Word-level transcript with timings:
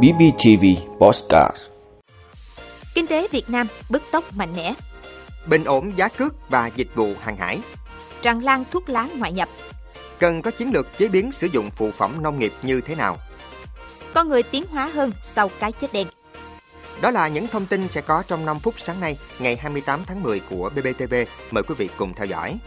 BBTV 0.00 0.64
Postcard 0.98 1.56
Kinh 2.94 3.06
tế 3.06 3.28
Việt 3.28 3.50
Nam 3.50 3.66
bứt 3.90 4.02
tốc 4.12 4.24
mạnh 4.36 4.52
mẽ. 4.56 4.74
Bình 5.46 5.64
ổn 5.64 5.92
giá 5.96 6.08
cước 6.08 6.34
và 6.50 6.70
dịch 6.76 6.94
vụ 6.94 7.12
hàng 7.20 7.36
hải. 7.36 7.60
Tràn 8.22 8.44
lan 8.44 8.64
thuốc 8.70 8.88
lá 8.88 9.08
ngoại 9.16 9.32
nhập. 9.32 9.48
Cần 10.18 10.42
có 10.42 10.50
chiến 10.50 10.70
lược 10.74 10.98
chế 10.98 11.08
biến 11.08 11.32
sử 11.32 11.46
dụng 11.46 11.70
phụ 11.70 11.90
phẩm 11.90 12.22
nông 12.22 12.38
nghiệp 12.38 12.52
như 12.62 12.80
thế 12.80 12.94
nào? 12.94 13.18
Con 14.14 14.28
người 14.28 14.42
tiến 14.42 14.64
hóa 14.70 14.90
hơn 14.94 15.12
sau 15.22 15.50
cái 15.60 15.72
chết 15.72 15.92
đen. 15.92 16.06
Đó 17.00 17.10
là 17.10 17.28
những 17.28 17.46
thông 17.46 17.66
tin 17.66 17.88
sẽ 17.88 18.00
có 18.00 18.22
trong 18.26 18.46
5 18.46 18.58
phút 18.58 18.74
sáng 18.78 19.00
nay, 19.00 19.18
ngày 19.38 19.56
28 19.56 20.04
tháng 20.04 20.22
10 20.22 20.40
của 20.40 20.70
BBTV. 20.74 21.14
Mời 21.50 21.62
quý 21.62 21.74
vị 21.78 21.88
cùng 21.96 22.14
theo 22.14 22.26
dõi. 22.26 22.58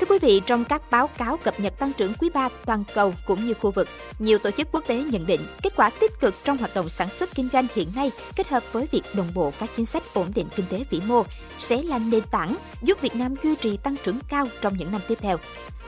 Thưa 0.00 0.06
quý 0.08 0.18
vị, 0.18 0.42
trong 0.46 0.64
các 0.64 0.90
báo 0.90 1.06
cáo 1.06 1.36
cập 1.36 1.60
nhật 1.60 1.78
tăng 1.78 1.92
trưởng 1.92 2.14
quý 2.14 2.30
3 2.34 2.48
toàn 2.64 2.84
cầu 2.94 3.14
cũng 3.26 3.44
như 3.44 3.54
khu 3.54 3.70
vực, 3.70 3.88
nhiều 4.18 4.38
tổ 4.38 4.50
chức 4.50 4.68
quốc 4.72 4.84
tế 4.86 5.02
nhận 5.02 5.26
định 5.26 5.40
kết 5.62 5.72
quả 5.76 5.90
tích 6.00 6.20
cực 6.20 6.34
trong 6.44 6.56
hoạt 6.56 6.70
động 6.74 6.88
sản 6.88 7.10
xuất 7.10 7.34
kinh 7.34 7.48
doanh 7.52 7.66
hiện 7.74 7.88
nay 7.96 8.10
kết 8.36 8.48
hợp 8.48 8.62
với 8.72 8.88
việc 8.90 9.02
đồng 9.14 9.34
bộ 9.34 9.52
các 9.58 9.70
chính 9.76 9.86
sách 9.86 10.02
ổn 10.14 10.32
định 10.34 10.46
kinh 10.56 10.66
tế 10.66 10.84
vĩ 10.90 11.00
mô 11.06 11.24
sẽ 11.58 11.82
là 11.82 11.98
nền 11.98 12.22
tảng 12.30 12.56
giúp 12.82 13.00
Việt 13.00 13.14
Nam 13.14 13.34
duy 13.42 13.54
trì 13.56 13.76
tăng 13.76 13.96
trưởng 14.04 14.18
cao 14.28 14.46
trong 14.60 14.76
những 14.76 14.92
năm 14.92 15.00
tiếp 15.08 15.18
theo. 15.20 15.38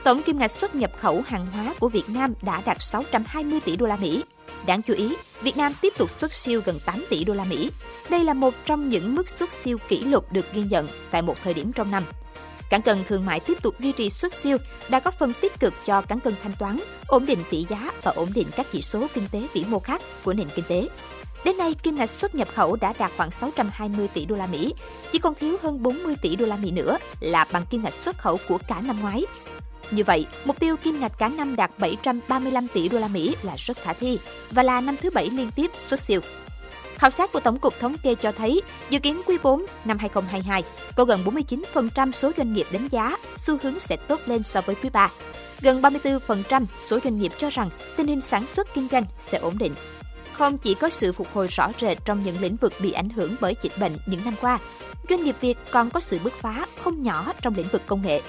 Tổng 0.03 0.23
kim 0.23 0.39
ngạch 0.39 0.51
xuất 0.51 0.75
nhập 0.75 0.91
khẩu 0.99 1.21
hàng 1.27 1.47
hóa 1.51 1.73
của 1.79 1.87
Việt 1.87 2.09
Nam 2.09 2.33
đã 2.41 2.61
đạt 2.65 2.81
620 2.81 3.59
tỷ 3.59 3.75
đô 3.75 3.85
la 3.85 3.95
Mỹ. 3.95 4.23
Đáng 4.65 4.81
chú 4.81 4.93
ý, 4.93 5.15
Việt 5.41 5.57
Nam 5.57 5.73
tiếp 5.81 5.93
tục 5.97 6.11
xuất 6.11 6.33
siêu 6.33 6.61
gần 6.65 6.79
8 6.85 7.05
tỷ 7.09 7.23
đô 7.23 7.33
la 7.33 7.43
Mỹ. 7.43 7.71
Đây 8.09 8.23
là 8.23 8.33
một 8.33 8.53
trong 8.65 8.89
những 8.89 9.15
mức 9.15 9.29
xuất 9.29 9.51
siêu 9.51 9.77
kỷ 9.87 9.99
lục 9.99 10.31
được 10.31 10.53
ghi 10.53 10.63
nhận 10.63 10.87
tại 11.11 11.21
một 11.21 11.35
thời 11.43 11.53
điểm 11.53 11.73
trong 11.73 11.91
năm. 11.91 12.03
Cán 12.69 12.81
cân 12.81 13.03
thương 13.03 13.25
mại 13.25 13.39
tiếp 13.39 13.63
tục 13.63 13.79
duy 13.79 13.91
trì 13.91 14.09
xuất 14.09 14.33
siêu 14.33 14.57
đã 14.89 14.99
có 14.99 15.11
phần 15.11 15.33
tích 15.41 15.59
cực 15.59 15.73
cho 15.85 16.01
cán 16.01 16.19
cân 16.19 16.33
thanh 16.43 16.53
toán, 16.59 16.77
ổn 17.07 17.25
định 17.25 17.39
tỷ 17.49 17.65
giá 17.69 17.91
và 18.03 18.11
ổn 18.15 18.29
định 18.35 18.47
các 18.55 18.67
chỉ 18.71 18.81
số 18.81 19.07
kinh 19.13 19.27
tế 19.31 19.47
vĩ 19.53 19.65
mô 19.67 19.79
khác 19.79 20.01
của 20.23 20.33
nền 20.33 20.47
kinh 20.55 20.65
tế. 20.67 20.89
Đến 21.45 21.57
nay, 21.57 21.73
kim 21.83 21.95
ngạch 21.95 22.09
xuất 22.09 22.35
nhập 22.35 22.47
khẩu 22.53 22.75
đã 22.75 22.93
đạt 22.99 23.11
khoảng 23.17 23.31
620 23.31 24.07
tỷ 24.07 24.25
đô 24.25 24.35
la 24.35 24.47
Mỹ, 24.47 24.73
chỉ 25.11 25.19
còn 25.19 25.35
thiếu 25.35 25.57
hơn 25.61 25.83
40 25.83 26.15
tỷ 26.21 26.35
đô 26.35 26.45
la 26.45 26.57
Mỹ 26.57 26.71
nữa 26.71 26.97
là 27.19 27.45
bằng 27.51 27.65
kim 27.65 27.83
ngạch 27.83 27.93
xuất 27.93 28.17
khẩu 28.17 28.37
của 28.47 28.57
cả 28.67 28.81
năm 28.81 29.01
ngoái. 29.01 29.23
Như 29.91 30.03
vậy, 30.03 30.25
mục 30.45 30.59
tiêu 30.59 30.77
kim 30.77 30.99
ngạch 30.99 31.17
cả 31.17 31.29
năm 31.29 31.55
đạt 31.55 31.71
735 31.79 32.67
tỷ 32.73 32.89
đô 32.89 32.99
la 32.99 33.07
Mỹ 33.07 33.35
là 33.41 33.55
rất 33.57 33.77
khả 33.77 33.93
thi 33.93 34.19
và 34.51 34.63
là 34.63 34.81
năm 34.81 34.95
thứ 35.01 35.09
bảy 35.09 35.29
liên 35.29 35.51
tiếp 35.55 35.71
xuất 35.89 36.01
siêu. 36.01 36.21
Khảo 36.97 37.09
sát 37.09 37.31
của 37.31 37.39
Tổng 37.39 37.59
cục 37.59 37.79
Thống 37.79 37.97
kê 38.03 38.15
cho 38.15 38.31
thấy, 38.31 38.61
dự 38.89 38.99
kiến 38.99 39.21
quý 39.25 39.37
4 39.43 39.65
năm 39.85 39.97
2022 39.97 40.63
có 40.95 41.05
gần 41.05 41.23
49% 41.25 42.11
số 42.11 42.31
doanh 42.37 42.53
nghiệp 42.53 42.67
đánh 42.71 42.87
giá 42.87 43.17
xu 43.35 43.57
hướng 43.63 43.79
sẽ 43.79 43.95
tốt 43.95 44.21
lên 44.25 44.43
so 44.43 44.61
với 44.61 44.75
quý 44.75 44.89
3. 44.89 45.11
Gần 45.61 45.81
34% 45.81 46.65
số 46.85 46.99
doanh 47.03 47.19
nghiệp 47.19 47.31
cho 47.37 47.49
rằng 47.49 47.69
tình 47.97 48.07
hình 48.07 48.21
sản 48.21 48.47
xuất 48.47 48.73
kinh 48.73 48.87
doanh 48.91 49.03
sẽ 49.17 49.37
ổn 49.37 49.57
định. 49.57 49.75
Không 50.33 50.57
chỉ 50.57 50.73
có 50.73 50.89
sự 50.89 51.11
phục 51.11 51.27
hồi 51.33 51.47
rõ 51.47 51.71
rệt 51.81 51.97
trong 52.05 52.23
những 52.23 52.39
lĩnh 52.39 52.55
vực 52.55 52.73
bị 52.79 52.91
ảnh 52.91 53.09
hưởng 53.09 53.35
bởi 53.39 53.55
dịch 53.61 53.73
bệnh 53.79 53.97
những 54.05 54.21
năm 54.25 54.33
qua, 54.41 54.59
doanh 55.09 55.23
nghiệp 55.23 55.35
Việt 55.41 55.57
còn 55.71 55.89
có 55.89 55.99
sự 55.99 56.19
bứt 56.23 56.33
phá 56.33 56.65
không 56.83 57.03
nhỏ 57.03 57.33
trong 57.41 57.55
lĩnh 57.55 57.67
vực 57.71 57.81
công 57.85 58.01
nghệ. 58.01 58.21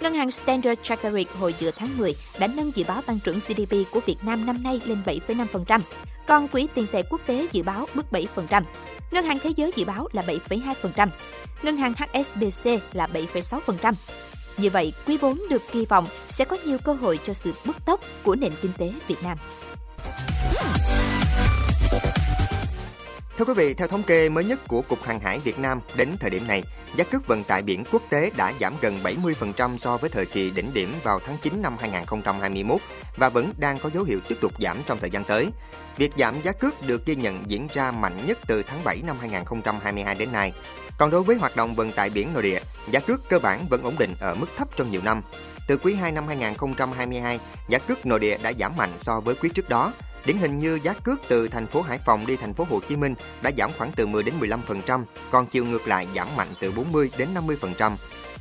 Ngân 0.00 0.14
hàng 0.14 0.30
Standard 0.30 0.80
Chartered 0.82 1.28
hồi 1.38 1.54
giữa 1.58 1.70
tháng 1.76 1.98
10 1.98 2.14
đã 2.38 2.46
nâng 2.46 2.70
dự 2.74 2.84
báo 2.88 3.02
tăng 3.02 3.18
trưởng 3.24 3.38
GDP 3.38 3.90
của 3.90 4.00
Việt 4.06 4.16
Nam 4.22 4.46
năm 4.46 4.62
nay 4.62 4.80
lên 4.84 4.98
7,5%, 5.06 5.80
còn 6.26 6.48
Quỹ 6.48 6.68
tiền 6.74 6.86
tệ 6.92 7.02
quốc 7.02 7.20
tế 7.26 7.46
dự 7.52 7.62
báo 7.62 7.86
mức 7.94 8.06
7%. 8.10 8.62
Ngân 9.10 9.24
hàng 9.24 9.38
Thế 9.38 9.50
giới 9.56 9.72
dự 9.76 9.84
báo 9.84 10.08
là 10.12 10.22
7,2%. 10.22 11.08
Ngân 11.62 11.76
hàng 11.76 11.94
HSBC 11.94 12.70
là 12.92 13.06
7,6%. 13.06 13.92
Như 14.56 14.70
vậy, 14.70 14.92
quý 15.06 15.18
4 15.22 15.38
được 15.50 15.62
kỳ 15.72 15.84
vọng 15.84 16.06
sẽ 16.28 16.44
có 16.44 16.56
nhiều 16.64 16.78
cơ 16.78 16.92
hội 16.92 17.18
cho 17.26 17.32
sự 17.32 17.52
bứt 17.64 17.84
tốc 17.84 18.00
của 18.22 18.34
nền 18.34 18.52
kinh 18.62 18.72
tế 18.78 18.92
Việt 19.08 19.22
Nam. 19.22 19.38
Thưa 23.42 23.54
quý 23.54 23.64
vị, 23.64 23.74
theo 23.74 23.88
thống 23.88 24.02
kê 24.02 24.28
mới 24.28 24.44
nhất 24.44 24.60
của 24.68 24.82
Cục 24.82 25.02
Hàng 25.02 25.20
hải 25.20 25.38
Việt 25.38 25.58
Nam, 25.58 25.80
đến 25.96 26.08
thời 26.20 26.30
điểm 26.30 26.46
này, 26.46 26.62
giá 26.96 27.04
cước 27.04 27.26
vận 27.26 27.44
tải 27.44 27.62
biển 27.62 27.84
quốc 27.92 28.02
tế 28.10 28.30
đã 28.36 28.52
giảm 28.60 28.74
gần 28.80 28.98
70% 29.02 29.76
so 29.76 29.96
với 29.96 30.10
thời 30.10 30.26
kỳ 30.26 30.50
đỉnh 30.50 30.74
điểm 30.74 30.94
vào 31.02 31.20
tháng 31.26 31.36
9 31.42 31.62
năm 31.62 31.76
2021 31.80 32.80
và 33.16 33.28
vẫn 33.28 33.52
đang 33.56 33.78
có 33.78 33.90
dấu 33.94 34.04
hiệu 34.04 34.20
tiếp 34.28 34.34
tục 34.40 34.52
giảm 34.58 34.76
trong 34.86 34.98
thời 34.98 35.10
gian 35.10 35.24
tới. 35.24 35.48
Việc 35.96 36.12
giảm 36.16 36.34
giá 36.42 36.52
cước 36.52 36.86
được 36.86 37.06
ghi 37.06 37.14
nhận 37.14 37.42
diễn 37.46 37.68
ra 37.72 37.90
mạnh 37.90 38.26
nhất 38.26 38.38
từ 38.46 38.62
tháng 38.62 38.84
7 38.84 39.02
năm 39.06 39.16
2022 39.20 40.14
đến 40.14 40.32
nay. 40.32 40.52
Còn 40.98 41.10
đối 41.10 41.22
với 41.22 41.36
hoạt 41.36 41.56
động 41.56 41.74
vận 41.74 41.92
tải 41.92 42.10
biển 42.10 42.32
nội 42.32 42.42
địa, 42.42 42.60
giá 42.90 43.00
cước 43.00 43.28
cơ 43.28 43.38
bản 43.38 43.68
vẫn 43.68 43.82
ổn 43.82 43.94
định 43.98 44.14
ở 44.20 44.34
mức 44.34 44.46
thấp 44.56 44.68
trong 44.76 44.90
nhiều 44.90 45.00
năm. 45.04 45.22
Từ 45.68 45.76
quý 45.76 45.94
2 45.94 46.12
năm 46.12 46.28
2022, 46.28 47.40
giá 47.68 47.78
cước 47.78 48.06
nội 48.06 48.20
địa 48.20 48.38
đã 48.42 48.52
giảm 48.58 48.76
mạnh 48.76 48.90
so 48.96 49.20
với 49.20 49.34
quý 49.34 49.50
trước 49.54 49.68
đó, 49.68 49.92
Điển 50.26 50.36
hình 50.36 50.58
như 50.58 50.78
giá 50.82 50.92
cước 50.92 51.20
từ 51.28 51.48
thành 51.48 51.66
phố 51.66 51.82
Hải 51.82 51.98
Phòng 51.98 52.26
đi 52.26 52.36
thành 52.36 52.54
phố 52.54 52.66
Hồ 52.70 52.80
Chí 52.88 52.96
Minh 52.96 53.14
đã 53.42 53.50
giảm 53.58 53.70
khoảng 53.78 53.92
từ 53.96 54.06
10 54.06 54.22
đến 54.22 54.34
15%, 54.40 55.04
còn 55.30 55.46
chiều 55.46 55.64
ngược 55.64 55.88
lại 55.88 56.08
giảm 56.16 56.28
mạnh 56.36 56.48
từ 56.60 56.72
40 56.72 57.10
đến 57.18 57.28
50%. 57.34 57.96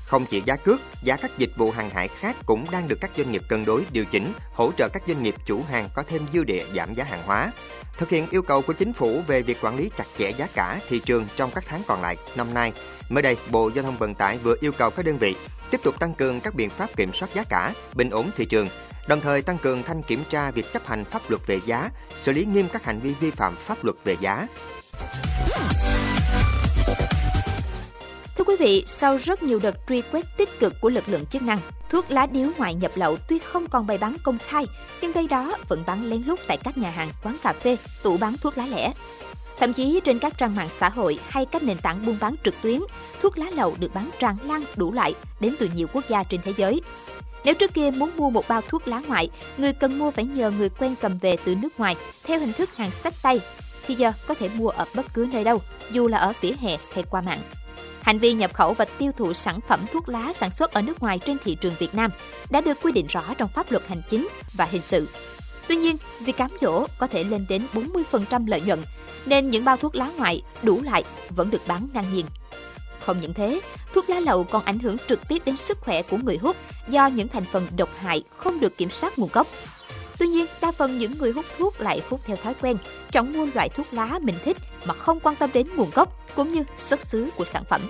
Không 0.05 0.25
chỉ 0.25 0.41
giá 0.45 0.55
cước, 0.55 0.81
giá 1.03 1.17
các 1.17 1.31
dịch 1.37 1.51
vụ 1.57 1.71
hàng 1.71 1.89
hải 1.89 2.07
khác 2.07 2.35
cũng 2.45 2.65
đang 2.71 2.87
được 2.87 2.97
các 3.01 3.11
doanh 3.17 3.31
nghiệp 3.31 3.41
cân 3.49 3.65
đối 3.65 3.85
điều 3.91 4.05
chỉnh, 4.05 4.33
hỗ 4.53 4.71
trợ 4.77 4.89
các 4.93 5.03
doanh 5.07 5.23
nghiệp 5.23 5.35
chủ 5.45 5.63
hàng 5.69 5.89
có 5.93 6.03
thêm 6.03 6.25
dư 6.33 6.43
địa 6.43 6.65
giảm 6.75 6.93
giá 6.93 7.03
hàng 7.03 7.23
hóa. 7.25 7.51
Thực 7.97 8.09
hiện 8.09 8.27
yêu 8.31 8.41
cầu 8.41 8.61
của 8.61 8.73
chính 8.73 8.93
phủ 8.93 9.21
về 9.27 9.41
việc 9.41 9.57
quản 9.61 9.77
lý 9.77 9.91
chặt 9.97 10.05
chẽ 10.17 10.31
giá 10.31 10.47
cả 10.53 10.79
thị 10.89 11.01
trường 11.05 11.25
trong 11.35 11.51
các 11.55 11.63
tháng 11.67 11.81
còn 11.87 12.01
lại 12.01 12.17
năm 12.35 12.53
nay, 12.53 12.73
mới 13.09 13.21
đây 13.21 13.37
Bộ 13.51 13.71
Giao 13.75 13.83
thông 13.83 13.97
Vận 13.97 14.15
tải 14.15 14.37
vừa 14.37 14.55
yêu 14.59 14.71
cầu 14.71 14.89
các 14.89 15.05
đơn 15.05 15.17
vị 15.17 15.35
tiếp 15.71 15.81
tục 15.83 15.99
tăng 15.99 16.13
cường 16.13 16.41
các 16.41 16.55
biện 16.55 16.69
pháp 16.69 16.97
kiểm 16.97 17.13
soát 17.13 17.29
giá 17.33 17.43
cả, 17.49 17.73
bình 17.93 18.09
ổn 18.09 18.29
thị 18.37 18.45
trường, 18.45 18.67
đồng 19.07 19.21
thời 19.21 19.41
tăng 19.41 19.57
cường 19.57 19.83
thanh 19.83 20.03
kiểm 20.03 20.23
tra 20.29 20.51
việc 20.51 20.73
chấp 20.73 20.87
hành 20.87 21.05
pháp 21.05 21.29
luật 21.29 21.47
về 21.47 21.59
giá, 21.65 21.89
xử 22.15 22.31
lý 22.31 22.45
nghiêm 22.45 22.67
các 22.73 22.85
hành 22.85 22.99
vi 22.99 23.13
vi 23.19 23.31
phạm 23.31 23.55
pháp 23.55 23.83
luật 23.83 23.95
về 24.03 24.15
giá. 24.19 24.47
Thưa 28.37 28.43
quý 28.43 28.55
vị, 28.59 28.83
sau 28.87 29.17
rất 29.17 29.43
nhiều 29.43 29.59
đợt 29.63 29.75
truy 29.87 30.01
quét 30.11 30.25
tích 30.37 30.59
cực 30.59 30.73
của 30.81 30.89
lực 30.89 31.09
lượng 31.09 31.25
chức 31.25 31.41
năng, 31.41 31.59
thuốc 31.89 32.11
lá 32.11 32.27
điếu 32.31 32.49
ngoại 32.57 32.75
nhập 32.75 32.91
lậu 32.95 33.17
tuy 33.17 33.39
không 33.39 33.67
còn 33.67 33.87
bày 33.87 33.97
bán 33.97 34.15
công 34.23 34.37
khai, 34.47 34.65
nhưng 35.01 35.13
đây 35.13 35.27
đó 35.27 35.57
vẫn 35.67 35.83
bán 35.87 36.09
lén 36.09 36.23
lút 36.23 36.39
tại 36.47 36.57
các 36.57 36.77
nhà 36.77 36.89
hàng, 36.89 37.09
quán 37.23 37.37
cà 37.43 37.53
phê, 37.53 37.77
tủ 38.03 38.17
bán 38.17 38.37
thuốc 38.37 38.57
lá 38.57 38.65
lẻ. 38.65 38.93
Thậm 39.59 39.73
chí 39.73 39.99
trên 40.03 40.19
các 40.19 40.37
trang 40.37 40.55
mạng 40.55 40.69
xã 40.79 40.89
hội 40.89 41.19
hay 41.27 41.45
các 41.45 41.63
nền 41.63 41.77
tảng 41.77 42.05
buôn 42.05 42.17
bán 42.21 42.35
trực 42.43 42.61
tuyến, 42.61 42.79
thuốc 43.21 43.37
lá 43.37 43.45
lậu 43.53 43.75
được 43.79 43.93
bán 43.93 44.09
tràn 44.19 44.37
lan 44.43 44.63
đủ 44.75 44.91
loại 44.91 45.13
đến 45.39 45.55
từ 45.59 45.69
nhiều 45.75 45.87
quốc 45.93 46.03
gia 46.09 46.23
trên 46.23 46.41
thế 46.43 46.53
giới. 46.57 46.81
Nếu 47.45 47.55
trước 47.55 47.73
kia 47.73 47.91
muốn 47.91 48.11
mua 48.17 48.29
một 48.29 48.47
bao 48.47 48.61
thuốc 48.61 48.87
lá 48.87 49.01
ngoại, 49.07 49.29
người 49.57 49.73
cần 49.73 49.99
mua 49.99 50.11
phải 50.11 50.25
nhờ 50.25 50.51
người 50.51 50.69
quen 50.69 50.95
cầm 51.01 51.17
về 51.17 51.37
từ 51.45 51.55
nước 51.55 51.79
ngoài 51.79 51.95
theo 52.23 52.39
hình 52.39 52.53
thức 52.53 52.75
hàng 52.75 52.91
sách 52.91 53.13
tay, 53.21 53.39
thì 53.87 53.95
giờ 53.95 54.11
có 54.27 54.33
thể 54.33 54.49
mua 54.49 54.69
ở 54.69 54.85
bất 54.95 55.13
cứ 55.13 55.29
nơi 55.33 55.43
đâu, 55.43 55.61
dù 55.91 56.07
là 56.07 56.17
ở 56.17 56.33
vỉa 56.41 56.53
hè 56.61 56.77
hay 56.93 57.03
qua 57.09 57.21
mạng. 57.21 57.41
Hành 58.01 58.19
vi 58.19 58.33
nhập 58.33 58.53
khẩu 58.53 58.73
và 58.73 58.85
tiêu 58.85 59.11
thụ 59.17 59.33
sản 59.33 59.59
phẩm 59.67 59.79
thuốc 59.91 60.09
lá 60.09 60.33
sản 60.33 60.51
xuất 60.51 60.73
ở 60.73 60.81
nước 60.81 61.01
ngoài 61.01 61.19
trên 61.19 61.37
thị 61.43 61.55
trường 61.61 61.75
Việt 61.79 61.95
Nam 61.95 62.11
đã 62.49 62.61
được 62.61 62.77
quy 62.81 62.91
định 62.91 63.07
rõ 63.07 63.23
trong 63.37 63.49
pháp 63.49 63.71
luật 63.71 63.87
hành 63.87 64.01
chính 64.09 64.27
và 64.53 64.65
hình 64.65 64.81
sự. 64.81 65.07
Tuy 65.67 65.75
nhiên, 65.75 65.97
việc 66.19 66.37
cám 66.37 66.51
dỗ 66.61 66.85
có 66.97 67.07
thể 67.07 67.23
lên 67.23 67.45
đến 67.49 67.65
40% 67.73 68.47
lợi 68.47 68.61
nhuận, 68.61 68.79
nên 69.25 69.49
những 69.49 69.65
bao 69.65 69.77
thuốc 69.77 69.95
lá 69.95 70.09
ngoại 70.17 70.41
đủ 70.63 70.81
lại 70.81 71.03
vẫn 71.29 71.49
được 71.49 71.67
bán 71.67 71.87
ngang 71.93 72.13
nhiên. 72.13 72.25
Không 72.99 73.21
những 73.21 73.33
thế, 73.33 73.61
thuốc 73.93 74.09
lá 74.09 74.19
lậu 74.19 74.43
còn 74.43 74.63
ảnh 74.63 74.79
hưởng 74.79 74.97
trực 75.07 75.27
tiếp 75.27 75.41
đến 75.45 75.57
sức 75.57 75.77
khỏe 75.81 76.01
của 76.01 76.17
người 76.17 76.37
hút 76.37 76.55
do 76.87 77.07
những 77.07 77.27
thành 77.27 77.43
phần 77.43 77.67
độc 77.77 77.89
hại 77.99 78.23
không 78.37 78.59
được 78.59 78.77
kiểm 78.77 78.89
soát 78.89 79.19
nguồn 79.19 79.29
gốc. 79.33 79.47
Tuy 80.17 80.27
nhiên, 80.27 80.45
đa 80.61 80.71
phần 80.71 80.99
những 80.99 81.17
người 81.17 81.31
hút 81.31 81.45
thuốc 81.57 81.81
lại 81.81 82.01
hút 82.09 82.21
theo 82.25 82.37
thói 82.37 82.53
quen, 82.61 82.77
chọn 83.11 83.33
mua 83.33 83.47
loại 83.53 83.69
thuốc 83.69 83.87
lá 83.91 84.19
mình 84.21 84.35
thích 84.45 84.57
mà 84.85 84.93
không 84.93 85.19
quan 85.19 85.35
tâm 85.35 85.49
đến 85.53 85.67
nguồn 85.75 85.89
gốc 85.95 86.35
cũng 86.35 86.53
như 86.53 86.63
xuất 86.77 87.01
xứ 87.01 87.29
của 87.35 87.45
sản 87.45 87.63
phẩm. 87.69 87.81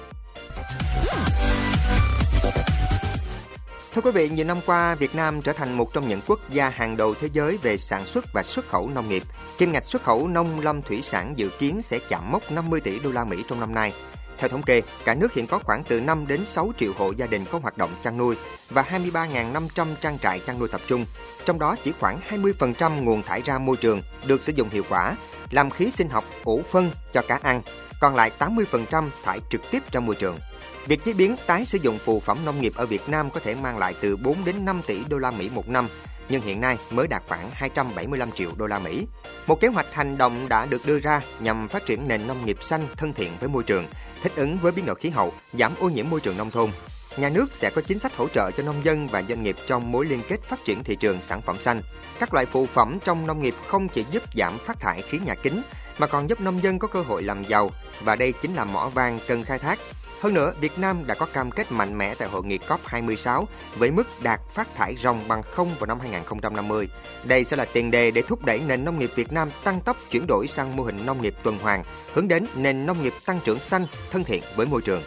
Thưa 3.94 4.02
quý 4.02 4.12
vị, 4.12 4.30
nhiều 4.30 4.46
năm 4.46 4.58
qua, 4.66 4.96
Việt 4.96 5.16
Nam 5.16 5.42
trở 5.42 5.54
thành 5.54 5.78
một 5.78 5.94
trong 5.94 6.08
những 6.08 6.22
quốc 6.28 6.40
gia 6.50 6.70
hàng 6.70 6.98
đầu 6.98 7.14
thế 7.22 7.30
giới 7.34 7.58
về 7.58 7.78
sản 7.78 8.06
xuất 8.06 8.26
và 8.34 8.44
xuất 8.44 8.68
khẩu 8.68 8.90
nông 8.90 9.10
nghiệp. 9.10 9.24
Kim 9.58 9.72
ngạch 9.72 9.86
xuất 9.86 10.04
khẩu 10.04 10.28
nông 10.28 10.60
lâm 10.60 10.82
thủy 10.82 11.02
sản 11.02 11.34
dự 11.36 11.50
kiến 11.60 11.82
sẽ 11.82 12.00
chạm 12.10 12.32
mốc 12.32 12.52
50 12.52 12.80
tỷ 12.82 13.00
đô 13.00 13.12
la 13.12 13.26
Mỹ 13.26 13.44
trong 13.48 13.60
năm 13.60 13.74
nay. 13.74 13.94
Theo 14.42 14.50
thống 14.50 14.64
kê, 14.64 14.82
cả 15.06 15.16
nước 15.16 15.34
hiện 15.34 15.48
có 15.48 15.60
khoảng 15.60 15.84
từ 15.84 16.00
5 16.00 16.28
đến 16.28 16.46
6 16.46 16.72
triệu 16.78 16.94
hộ 16.98 17.12
gia 17.18 17.28
đình 17.28 17.46
có 17.52 17.60
hoạt 17.60 17.78
động 17.78 17.90
chăn 18.04 18.18
nuôi 18.18 18.36
và 18.70 18.82
23.500 18.82 19.88
trang 20.02 20.20
trại 20.20 20.40
chăn 20.40 20.60
nuôi 20.60 20.68
tập 20.72 20.82
trung. 20.88 21.06
Trong 21.46 21.60
đó 21.60 21.76
chỉ 21.84 21.94
khoảng 22.00 22.20
20% 22.30 23.04
nguồn 23.04 23.24
thải 23.24 23.42
ra 23.42 23.60
môi 23.60 23.78
trường 23.78 24.02
được 24.26 24.44
sử 24.44 24.54
dụng 24.56 24.70
hiệu 24.70 24.84
quả, 24.90 25.16
làm 25.50 25.70
khí 25.70 25.92
sinh 25.92 26.10
học 26.10 26.24
ủ 26.44 26.62
phân 26.70 26.92
cho 27.14 27.22
cá 27.22 27.40
ăn, 27.44 27.62
còn 28.00 28.16
lại 28.16 28.32
80% 28.40 29.10
thải 29.24 29.40
trực 29.50 29.72
tiếp 29.72 29.84
ra 29.92 30.00
môi 30.00 30.16
trường. 30.16 30.40
Việc 30.88 31.04
chế 31.04 31.14
biến 31.14 31.36
tái 31.48 31.66
sử 31.66 31.78
dụng 31.82 31.98
phụ 32.06 32.20
phẩm 32.20 32.38
nông 32.46 32.62
nghiệp 32.62 32.74
ở 32.76 32.86
Việt 32.86 33.10
Nam 33.10 33.30
có 33.30 33.40
thể 33.40 33.56
mang 33.56 33.78
lại 33.78 33.96
từ 34.02 34.18
4 34.18 34.46
đến 34.46 34.66
5 34.66 34.82
tỷ 34.88 35.04
đô 35.10 35.18
la 35.18 35.32
Mỹ 35.32 35.50
một 35.54 35.68
năm, 35.68 35.88
nhưng 36.32 36.42
hiện 36.42 36.62
nay 36.62 36.78
mới 36.92 37.08
đạt 37.08 37.24
khoảng 37.28 37.50
275 37.54 38.32
triệu 38.32 38.52
đô 38.58 38.68
la 38.68 38.80
Mỹ. 38.80 39.08
Một 39.48 39.62
kế 39.62 39.68
hoạch 39.68 39.94
hành 39.94 40.18
động 40.18 40.50
đã 40.50 40.66
được 40.66 40.86
đưa 40.86 41.00
ra 41.00 41.22
nhằm 41.40 41.68
phát 41.68 41.86
triển 41.86 42.08
nền 42.08 42.28
nông 42.28 42.46
nghiệp 42.46 42.58
xanh 42.62 42.88
thân 42.98 43.14
thiện 43.14 43.32
với 43.40 43.50
môi 43.50 43.64
trường, 43.64 43.88
thích 44.24 44.32
ứng 44.36 44.58
với 44.58 44.72
biến 44.72 44.86
đổi 44.86 44.96
khí 44.96 45.10
hậu, 45.10 45.34
giảm 45.54 45.72
ô 45.80 45.90
nhiễm 45.90 46.10
môi 46.10 46.20
trường 46.20 46.38
nông 46.38 46.52
thôn. 46.52 46.70
nhà 47.18 47.30
nước 47.30 47.46
sẽ 47.54 47.70
có 47.76 47.82
chính 47.82 48.00
sách 48.00 48.18
hỗ 48.18 48.28
trợ 48.28 48.52
cho 48.52 48.64
nông 48.64 48.86
dân 48.86 49.08
và 49.08 49.24
doanh 49.30 49.44
nghiệp 49.44 49.56
trong 49.66 49.92
mối 49.92 50.06
liên 50.06 50.22
kết 50.30 50.44
phát 50.44 50.66
triển 50.66 50.84
thị 50.84 50.96
trường 50.96 51.22
sản 51.22 51.42
phẩm 51.42 51.62
xanh. 51.62 51.82
Các 52.20 52.34
loại 52.34 52.46
phụ 52.46 52.66
phẩm 52.66 53.00
trong 53.04 53.28
nông 53.28 53.42
nghiệp 53.42 53.54
không 53.68 53.88
chỉ 53.88 54.06
giúp 54.12 54.24
giảm 54.36 54.58
phát 54.58 54.80
thải 54.80 55.02
khí 55.02 55.20
nhà 55.26 55.36
kính 55.36 55.62
mà 55.98 56.08
còn 56.08 56.30
giúp 56.30 56.42
nông 56.42 56.64
dân 56.64 56.80
có 56.80 56.88
cơ 56.88 57.02
hội 57.02 57.24
làm 57.24 57.44
giàu 57.44 57.72
và 58.04 58.16
đây 58.16 58.34
chính 58.42 58.54
là 58.54 58.66
mỏ 58.66 58.90
vàng 58.90 59.20
cần 59.28 59.44
khai 59.44 59.60
thác. 59.60 59.80
Hơn 60.22 60.34
nữa, 60.34 60.54
Việt 60.62 60.80
Nam 60.80 61.08
đã 61.08 61.16
có 61.16 61.26
cam 61.26 61.52
kết 61.52 61.72
mạnh 61.72 61.98
mẽ 61.98 62.16
tại 62.16 62.28
hội 62.28 62.44
nghị 62.44 62.58
COP26 62.58 63.46
với 63.76 63.92
mức 63.92 64.08
đạt 64.24 64.40
phát 64.50 64.76
thải 64.76 64.96
ròng 64.96 65.28
bằng 65.28 65.44
không 65.44 65.76
vào 65.80 65.88
năm 65.88 66.00
2050. 66.00 66.88
Đây 67.24 67.44
sẽ 67.44 67.58
là 67.58 67.66
tiền 67.66 67.92
đề 67.92 68.12
để 68.12 68.22
thúc 68.22 68.46
đẩy 68.46 68.60
nền 68.68 68.86
nông 68.86 69.00
nghiệp 69.00 69.12
Việt 69.16 69.32
Nam 69.32 69.50
tăng 69.64 69.82
tốc 69.82 69.98
chuyển 70.12 70.28
đổi 70.28 70.48
sang 70.48 70.76
mô 70.76 70.84
hình 70.84 71.06
nông 71.06 71.22
nghiệp 71.22 71.36
tuần 71.44 71.58
hoàn, 71.58 71.84
hướng 72.14 72.28
đến 72.28 72.46
nền 72.56 72.86
nông 72.86 73.02
nghiệp 73.02 73.14
tăng 73.26 73.40
trưởng 73.44 73.60
xanh, 73.60 73.86
thân 74.12 74.24
thiện 74.24 74.44
với 74.56 74.66
môi 74.66 74.82
trường. 74.82 75.02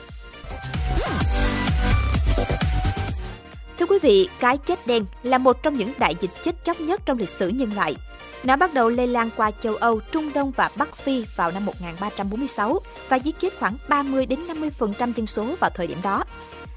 Thưa 3.79 3.87
quý 3.87 3.99
vị, 4.03 4.29
cái 4.41 4.59
chết 4.59 4.87
đen 4.87 5.05
là 5.23 5.39
một 5.39 5.63
trong 5.63 5.75
những 5.75 5.93
đại 5.99 6.15
dịch 6.21 6.31
chết 6.43 6.65
chóc 6.65 6.81
nhất 6.81 7.01
trong 7.05 7.19
lịch 7.19 7.29
sử 7.29 7.49
nhân 7.49 7.73
loại. 7.75 7.97
Nó 8.45 8.57
bắt 8.57 8.75
đầu 8.75 8.89
lây 8.89 9.07
lan 9.07 9.31
qua 9.37 9.51
châu 9.51 9.77
Âu, 9.77 10.01
Trung 10.13 10.31
Đông 10.35 10.51
và 10.51 10.71
Bắc 10.77 10.97
Phi 10.97 11.25
vào 11.37 11.51
năm 11.51 11.65
1346 11.65 12.81
và 13.09 13.17
giết 13.17 13.41
chết 13.41 13.49
khoảng 13.59 13.77
30 13.89 14.27
đến 14.27 14.39
50% 14.79 15.13
dân 15.13 15.27
số 15.27 15.55
vào 15.61 15.71
thời 15.75 15.87
điểm 15.87 15.99
đó. 16.03 16.25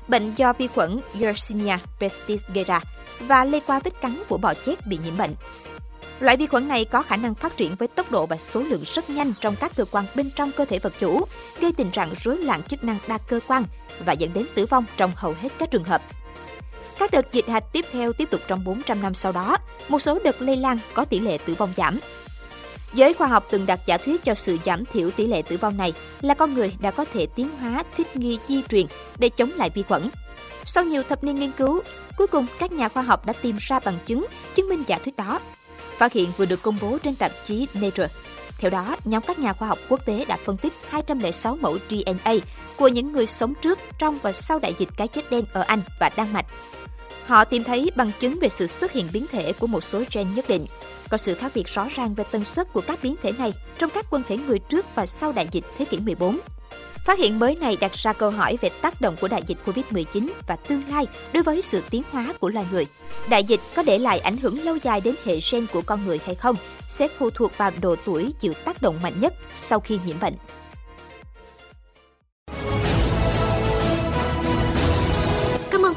Bệnh 0.07 0.35
do 0.35 0.53
vi 0.53 0.67
khuẩn 0.67 0.99
Yersinia 1.21 1.77
pestis 1.99 2.43
gây 2.53 2.63
ra 2.63 2.81
và 3.19 3.43
lây 3.43 3.61
qua 3.67 3.79
vết 3.79 4.01
cắn 4.01 4.23
của 4.29 4.37
bò 4.37 4.53
chết 4.65 4.87
bị 4.87 4.99
nhiễm 5.05 5.17
bệnh. 5.17 5.31
Loại 6.19 6.37
vi 6.37 6.47
khuẩn 6.47 6.67
này 6.67 6.85
có 6.85 7.01
khả 7.01 7.15
năng 7.15 7.35
phát 7.35 7.57
triển 7.57 7.75
với 7.75 7.87
tốc 7.87 8.11
độ 8.11 8.25
và 8.25 8.37
số 8.37 8.59
lượng 8.59 8.83
rất 8.85 9.09
nhanh 9.09 9.33
trong 9.41 9.55
các 9.55 9.71
cơ 9.75 9.85
quan 9.91 10.05
bên 10.15 10.29
trong 10.35 10.51
cơ 10.51 10.65
thể 10.65 10.79
vật 10.79 10.93
chủ, 10.99 11.25
gây 11.59 11.71
tình 11.71 11.91
trạng 11.91 12.13
rối 12.17 12.37
loạn 12.37 12.63
chức 12.63 12.83
năng 12.83 12.97
đa 13.07 13.17
cơ 13.17 13.39
quan 13.47 13.63
và 14.05 14.13
dẫn 14.13 14.33
đến 14.33 14.45
tử 14.55 14.65
vong 14.65 14.85
trong 14.97 15.11
hầu 15.15 15.35
hết 15.41 15.49
các 15.59 15.71
trường 15.71 15.83
hợp. 15.83 16.01
Các 16.99 17.11
đợt 17.11 17.31
dịch 17.31 17.47
hạch 17.47 17.63
tiếp 17.73 17.85
theo 17.91 18.13
tiếp 18.13 18.27
tục 18.31 18.41
trong 18.47 18.63
400 18.63 19.01
năm 19.01 19.13
sau 19.13 19.31
đó, 19.31 19.57
một 19.89 19.99
số 19.99 20.19
đợt 20.23 20.41
lây 20.41 20.57
lan 20.57 20.79
có 20.93 21.05
tỷ 21.05 21.19
lệ 21.19 21.37
tử 21.37 21.53
vong 21.53 21.73
giảm. 21.77 21.99
Giới 22.93 23.13
khoa 23.13 23.27
học 23.27 23.47
từng 23.51 23.65
đặt 23.65 23.79
giả 23.85 23.97
thuyết 23.97 24.23
cho 24.23 24.33
sự 24.33 24.57
giảm 24.65 24.85
thiểu 24.85 25.11
tỷ 25.11 25.27
lệ 25.27 25.41
tử 25.41 25.57
vong 25.57 25.77
này 25.77 25.93
là 26.21 26.33
con 26.33 26.53
người 26.53 26.75
đã 26.79 26.91
có 26.91 27.05
thể 27.13 27.27
tiến 27.35 27.49
hóa 27.59 27.83
thích 27.97 28.15
nghi 28.15 28.39
di 28.47 28.63
truyền 28.63 28.85
để 29.19 29.29
chống 29.29 29.51
lại 29.55 29.69
vi 29.69 29.83
khuẩn. 29.83 30.09
Sau 30.65 30.83
nhiều 30.83 31.03
thập 31.03 31.23
niên 31.23 31.35
nghiên 31.35 31.51
cứu, 31.51 31.81
cuối 32.17 32.27
cùng 32.27 32.45
các 32.59 32.71
nhà 32.71 32.89
khoa 32.89 33.03
học 33.03 33.25
đã 33.25 33.33
tìm 33.33 33.55
ra 33.59 33.79
bằng 33.79 33.97
chứng 34.05 34.25
chứng 34.55 34.69
minh 34.69 34.83
giả 34.87 34.99
thuyết 35.03 35.15
đó. 35.15 35.39
Phát 35.97 36.13
hiện 36.13 36.29
vừa 36.37 36.45
được 36.45 36.61
công 36.61 36.77
bố 36.81 36.97
trên 37.03 37.15
tạp 37.15 37.31
chí 37.45 37.67
Nature. 37.73 38.07
Theo 38.59 38.71
đó, 38.71 38.95
nhóm 39.03 39.23
các 39.27 39.39
nhà 39.39 39.53
khoa 39.53 39.67
học 39.67 39.79
quốc 39.89 40.05
tế 40.05 40.25
đã 40.25 40.37
phân 40.45 40.57
tích 40.57 40.73
206 40.89 41.55
mẫu 41.55 41.77
DNA 41.89 42.33
của 42.77 42.87
những 42.87 43.11
người 43.11 43.27
sống 43.27 43.53
trước, 43.61 43.79
trong 43.99 44.17
và 44.21 44.33
sau 44.33 44.59
đại 44.59 44.73
dịch 44.77 44.89
cái 44.97 45.07
chết 45.07 45.31
đen 45.31 45.45
ở 45.53 45.61
Anh 45.61 45.81
và 45.99 46.09
Đan 46.17 46.33
Mạch. 46.33 46.45
Họ 47.27 47.43
tìm 47.43 47.63
thấy 47.63 47.91
bằng 47.95 48.11
chứng 48.19 48.39
về 48.39 48.49
sự 48.49 48.67
xuất 48.67 48.91
hiện 48.91 49.07
biến 49.13 49.25
thể 49.31 49.53
của 49.53 49.67
một 49.67 49.83
số 49.83 50.03
gen 50.13 50.33
nhất 50.35 50.45
định. 50.47 50.65
Có 51.09 51.17
sự 51.17 51.33
khác 51.33 51.51
biệt 51.55 51.67
rõ 51.67 51.87
ràng 51.95 52.15
về 52.15 52.23
tần 52.31 52.45
suất 52.45 52.73
của 52.73 52.81
các 52.81 52.99
biến 53.03 53.15
thể 53.23 53.31
này 53.31 53.53
trong 53.77 53.89
các 53.89 54.05
quân 54.09 54.23
thể 54.27 54.37
người 54.37 54.59
trước 54.59 54.85
và 54.95 55.05
sau 55.05 55.31
đại 55.31 55.47
dịch 55.51 55.63
thế 55.77 55.85
kỷ 55.85 55.99
14. 55.99 56.39
Phát 57.05 57.19
hiện 57.19 57.39
mới 57.39 57.55
này 57.55 57.77
đặt 57.81 57.93
ra 57.93 58.13
câu 58.13 58.31
hỏi 58.31 58.57
về 58.61 58.69
tác 58.81 59.01
động 59.01 59.15
của 59.21 59.27
đại 59.27 59.41
dịch 59.45 59.57
Covid-19 59.65 60.29
và 60.47 60.55
tương 60.55 60.83
lai 60.89 61.05
đối 61.33 61.43
với 61.43 61.61
sự 61.61 61.83
tiến 61.89 62.01
hóa 62.11 62.33
của 62.39 62.49
loài 62.49 62.65
người. 62.71 62.85
Đại 63.29 63.43
dịch 63.43 63.59
có 63.75 63.83
để 63.83 63.97
lại 63.97 64.19
ảnh 64.19 64.37
hưởng 64.37 64.63
lâu 64.63 64.77
dài 64.83 65.01
đến 65.01 65.15
hệ 65.25 65.39
gen 65.51 65.65
của 65.73 65.81
con 65.81 66.05
người 66.05 66.19
hay 66.25 66.35
không 66.35 66.55
sẽ 66.87 67.07
phụ 67.17 67.29
thuộc 67.29 67.57
vào 67.57 67.71
độ 67.81 67.95
tuổi 68.05 68.33
chịu 68.39 68.53
tác 68.53 68.81
động 68.81 68.99
mạnh 69.03 69.19
nhất 69.19 69.33
sau 69.55 69.79
khi 69.79 69.99
nhiễm 70.05 70.19
bệnh. 70.19 70.33